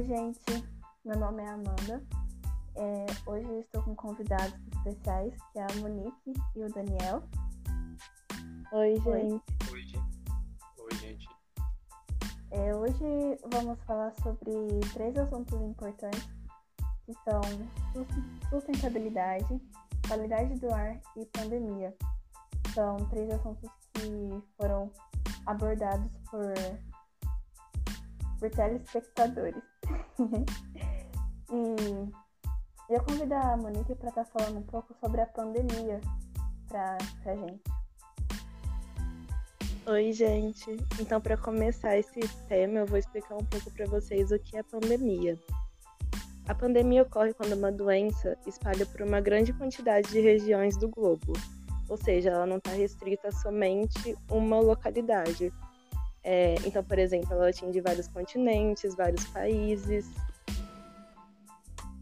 [0.00, 0.64] Oi, gente.
[1.04, 2.02] Meu nome é Amanda.
[2.74, 7.22] É, hoje eu estou com convidados especiais, que é a Monique e o Daniel.
[8.72, 9.42] Oi, gente.
[9.70, 10.08] Oi, gente.
[10.78, 11.28] Oi, gente.
[12.50, 14.50] É, hoje vamos falar sobre
[14.94, 16.26] três assuntos importantes,
[17.04, 17.42] que são
[18.48, 19.60] sustentabilidade,
[20.08, 21.94] qualidade do ar e pandemia.
[22.72, 24.90] São três assuntos que foram
[25.44, 26.54] abordados por,
[28.38, 29.69] por telespectadores.
[31.52, 36.00] E eu convido a Monique para estar tá falando um pouco sobre a pandemia
[36.68, 37.62] para a gente.
[39.86, 40.76] Oi, gente.
[41.00, 44.62] Então, para começar esse tema, eu vou explicar um pouco para vocês o que é
[44.62, 45.38] pandemia.
[46.46, 51.32] A pandemia ocorre quando uma doença espalha por uma grande quantidade de regiões do globo,
[51.88, 55.52] ou seja, ela não está restrita a somente uma localidade.
[56.22, 60.06] É, então, por exemplo, ela atinge vários continentes, vários países.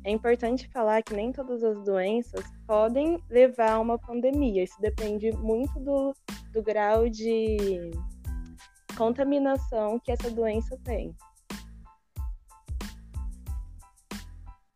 [0.05, 4.65] É importante falar que nem todas as doenças podem levar a uma pandemia.
[4.65, 6.15] Isso depende muito do,
[6.53, 7.91] do grau de
[8.97, 11.15] contaminação que essa doença tem.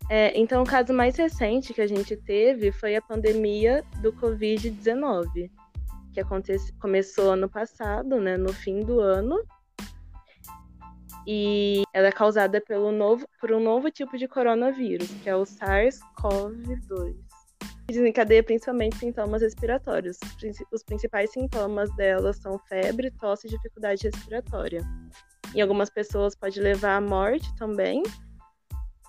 [0.08, 5.50] É, então, o caso mais recente que a gente teve foi a pandemia do Covid-19,
[6.12, 9.42] que acontece, começou ano passado, né, no fim do ano,
[11.27, 15.42] e ela é causada pelo novo, por um novo tipo de coronavírus, que é o
[15.42, 17.16] SARS-CoV-2.
[17.86, 20.18] Desencadeia principalmente sintomas respiratórios.
[20.72, 24.80] Os principais sintomas dela são febre, tosse e dificuldade respiratória.
[25.55, 28.02] Em algumas pessoas pode levar à morte também,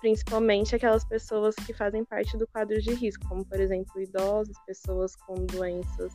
[0.00, 5.16] principalmente aquelas pessoas que fazem parte do quadro de risco, como por exemplo idosos, pessoas
[5.16, 6.12] com doenças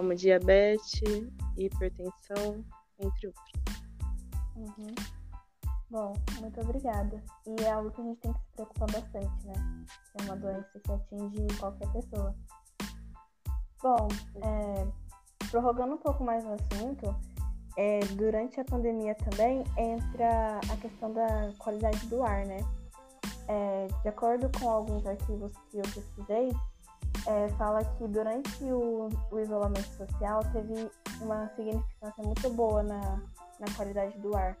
[0.00, 2.64] como diabetes, hipertensão,
[2.98, 3.52] entre outros.
[4.56, 4.94] Uhum.
[5.90, 7.22] Bom, muito obrigada.
[7.46, 9.84] E é algo que a gente tem que se preocupar bastante, né?
[10.18, 12.34] É uma doença que atinge qualquer pessoa.
[13.82, 14.86] Bom, é,
[15.50, 17.14] prorrogando um pouco mais o assunto,
[17.76, 22.60] é, durante a pandemia também entra a questão da qualidade do ar, né?
[23.50, 26.52] é, de acordo com alguns arquivos que eu pesquisei,
[27.26, 33.00] é, fala que durante o, o, isolamento social teve uma significância muito boa na,
[33.58, 34.56] na qualidade do ar.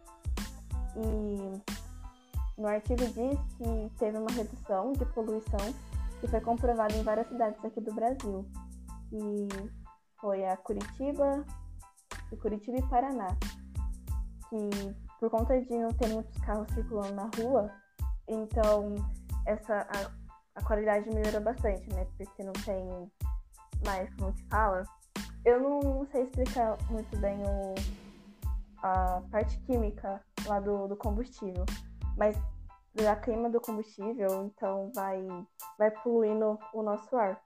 [0.96, 1.62] E
[2.60, 5.74] no artigo diz que teve uma redução de poluição
[6.20, 8.44] que foi comprovada em várias cidades aqui do Brasil.
[9.12, 9.48] E
[10.20, 11.44] foi a Curitiba,
[12.30, 13.28] e Curitiba e Paraná.
[14.48, 17.70] Que por conta de não ter muitos carros circulando na rua,
[18.28, 18.94] então,
[19.44, 20.19] essa, a,
[20.60, 22.06] a qualidade melhorou bastante, né?
[22.16, 23.10] Porque não tem
[23.84, 24.82] mais como se fala.
[25.44, 27.74] Eu não sei explicar muito bem o,
[28.82, 31.64] a parte química lá do, do combustível,
[32.16, 32.36] mas
[32.94, 35.26] da queima do combustível, então vai,
[35.78, 37.40] vai poluindo o nosso ar.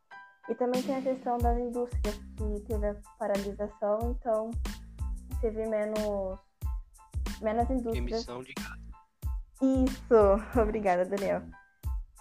[0.48, 4.50] E também tem a questão das indústrias, que teve a paralisação, então
[5.40, 6.38] teve menos,
[7.40, 7.96] menos indústrias.
[7.96, 8.84] Emissão de gás.
[9.62, 11.42] Isso, obrigada, Daniel.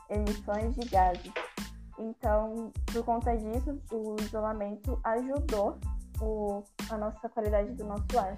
[0.09, 1.31] Emissões de gases.
[1.97, 5.79] Então, por conta disso, o isolamento ajudou
[6.21, 8.37] o, a nossa qualidade do nosso ar.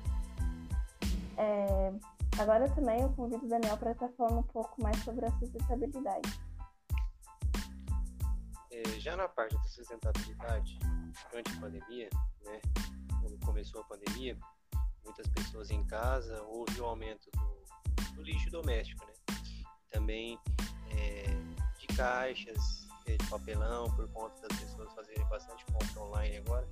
[1.37, 1.93] É,
[2.37, 6.39] agora também eu convido o Daniel para estar falando um pouco mais sobre a sustentabilidade.
[8.71, 10.77] É, já na parte da sustentabilidade,
[11.29, 12.09] durante a pandemia,
[12.43, 12.61] né,
[13.21, 14.37] quando começou a pandemia,
[15.03, 17.65] muitas pessoas em casa houve o aumento do
[18.15, 19.13] do lixo doméstico, né?
[19.89, 20.39] Também
[20.89, 21.25] é,
[21.95, 26.67] caixas, é, de papelão, por conta das pessoas fazerem bastante compra online agora.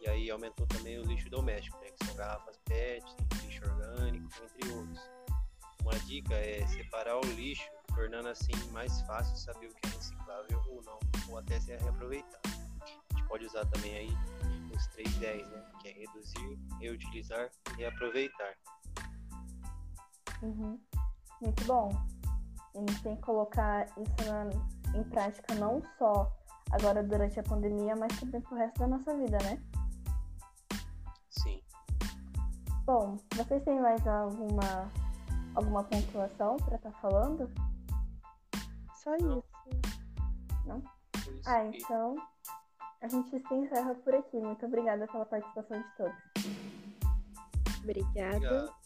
[0.00, 1.90] E aí aumentou também o lixo doméstico, né?
[1.90, 3.04] Que são garrafas PET,
[3.42, 5.00] lixo orgânico, entre outros.
[5.80, 10.62] Uma dica é separar o lixo, tornando assim mais fácil saber o que é reciclável
[10.68, 10.98] ou não,
[11.28, 12.40] ou até ser reaproveitado.
[12.44, 14.10] A gente pode usar também aí
[14.74, 15.64] os 310, né?
[15.80, 18.54] Que é reduzir, reutilizar e reaproveitar.
[20.42, 20.78] Uhum.
[21.40, 22.13] Muito bom.
[22.74, 26.32] A gente tem que colocar isso na, em prática não só
[26.70, 29.62] agora durante a pandemia, mas também pro resto da nossa vida, né?
[31.28, 31.62] Sim.
[32.84, 34.90] Bom, vocês têm mais alguma
[35.54, 37.50] alguma pontuação para estar tá falando?
[38.94, 39.44] Só isso.
[40.66, 40.82] Não?
[41.46, 42.16] Ah, então
[43.00, 44.36] a gente se encerra por aqui.
[44.38, 46.16] Muito obrigada pela participação de todos.
[47.82, 48.36] Obrigada.
[48.36, 48.83] Obrigado.